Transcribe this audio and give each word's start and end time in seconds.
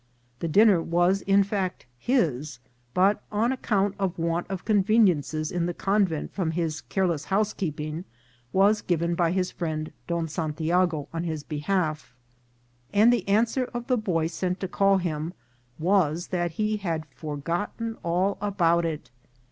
The 0.39 0.47
dinner 0.47 0.81
was 0.81 1.21
in 1.21 1.43
fact 1.43 1.85
his; 1.99 2.57
but, 2.95 3.21
on 3.31 3.51
ac 3.53 3.59
count 3.61 3.93
of 3.99 4.17
want 4.17 4.47
of 4.49 4.65
conveniences 4.65 5.51
in 5.51 5.67
the 5.67 5.75
convent 5.75 6.33
from 6.33 6.49
his 6.49 6.81
careless 6.81 7.25
housekeeping, 7.25 8.05
was 8.51 8.81
given 8.81 9.13
by 9.13 9.29
his 9.31 9.51
friend 9.51 9.91
Don 10.07 10.27
Santiago 10.27 11.07
on 11.13 11.23
his 11.25 11.43
behalf, 11.43 12.15
and 12.91 13.13
the 13.13 13.27
answer 13.29 13.65
of 13.75 13.85
the 13.85 13.95
boy 13.97 14.25
sent 14.25 14.59
to 14.61 14.67
call 14.67 14.97
him 14.97 15.33
was 15.77 16.29
that 16.29 16.53
he 16.53 16.77
had 16.77 17.05
forgotten 17.13 17.95
all 18.03 18.39
about 18.41 18.85
it. 18.87 19.11